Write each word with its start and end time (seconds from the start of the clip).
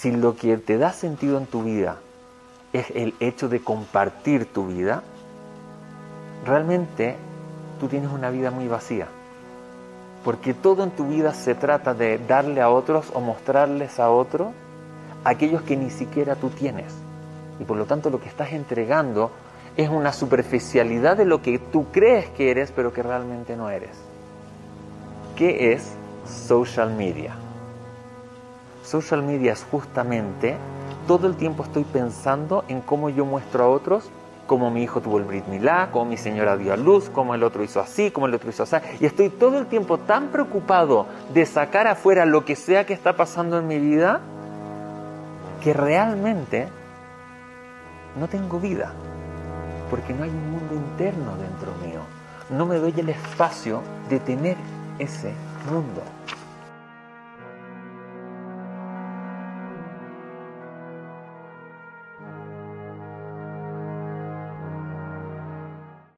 Si 0.00 0.10
lo 0.10 0.34
que 0.34 0.56
te 0.56 0.78
da 0.78 0.94
sentido 0.94 1.36
en 1.36 1.44
tu 1.44 1.62
vida 1.62 1.98
es 2.72 2.88
el 2.94 3.14
hecho 3.20 3.50
de 3.50 3.60
compartir 3.60 4.50
tu 4.50 4.68
vida, 4.68 5.02
realmente 6.46 7.16
tú 7.78 7.86
tienes 7.86 8.10
una 8.10 8.30
vida 8.30 8.50
muy 8.50 8.66
vacía. 8.66 9.08
Porque 10.24 10.54
todo 10.54 10.84
en 10.84 10.92
tu 10.92 11.04
vida 11.04 11.34
se 11.34 11.54
trata 11.54 11.92
de 11.92 12.16
darle 12.16 12.62
a 12.62 12.70
otros 12.70 13.10
o 13.12 13.20
mostrarles 13.20 14.00
a 14.00 14.08
otros 14.08 14.52
aquellos 15.22 15.60
que 15.64 15.76
ni 15.76 15.90
siquiera 15.90 16.34
tú 16.34 16.48
tienes. 16.48 16.94
Y 17.58 17.64
por 17.64 17.76
lo 17.76 17.84
tanto 17.84 18.08
lo 18.08 18.22
que 18.22 18.30
estás 18.30 18.52
entregando 18.52 19.30
es 19.76 19.90
una 19.90 20.14
superficialidad 20.14 21.18
de 21.18 21.26
lo 21.26 21.42
que 21.42 21.58
tú 21.58 21.88
crees 21.92 22.30
que 22.30 22.50
eres, 22.50 22.72
pero 22.72 22.94
que 22.94 23.02
realmente 23.02 23.54
no 23.54 23.68
eres. 23.68 23.98
¿Qué 25.36 25.74
es 25.74 25.92
social 26.24 26.90
media? 26.94 27.34
Social 28.90 29.22
media 29.22 29.52
es 29.52 29.64
justamente 29.70 30.56
todo 31.06 31.28
el 31.28 31.36
tiempo 31.36 31.62
estoy 31.62 31.84
pensando 31.84 32.64
en 32.66 32.80
cómo 32.80 33.08
yo 33.08 33.24
muestro 33.24 33.62
a 33.62 33.68
otros 33.68 34.10
cómo 34.48 34.68
mi 34.72 34.82
hijo 34.82 35.00
tuvo 35.00 35.18
el 35.18 35.24
Brit 35.26 35.46
Milá, 35.46 35.90
cómo 35.92 36.06
mi 36.06 36.16
señora 36.16 36.56
dio 36.56 36.72
a 36.72 36.76
luz, 36.76 37.08
cómo 37.08 37.36
el 37.36 37.44
otro 37.44 37.62
hizo 37.62 37.78
así, 37.78 38.10
cómo 38.10 38.26
el 38.26 38.34
otro 38.34 38.50
hizo 38.50 38.64
así. 38.64 38.74
Y 38.98 39.06
estoy 39.06 39.28
todo 39.28 39.60
el 39.60 39.66
tiempo 39.66 39.98
tan 39.98 40.26
preocupado 40.26 41.06
de 41.32 41.46
sacar 41.46 41.86
afuera 41.86 42.26
lo 42.26 42.44
que 42.44 42.56
sea 42.56 42.84
que 42.84 42.92
está 42.92 43.14
pasando 43.14 43.60
en 43.60 43.68
mi 43.68 43.78
vida 43.78 44.20
que 45.62 45.72
realmente 45.72 46.66
no 48.18 48.26
tengo 48.26 48.58
vida, 48.58 48.92
porque 49.88 50.12
no 50.12 50.24
hay 50.24 50.30
un 50.30 50.50
mundo 50.50 50.74
interno 50.74 51.36
dentro 51.36 51.72
mío. 51.86 52.00
No 52.50 52.66
me 52.66 52.74
doy 52.78 52.92
el 52.96 53.10
espacio 53.10 53.82
de 54.08 54.18
tener 54.18 54.56
ese 54.98 55.32
mundo. 55.70 56.02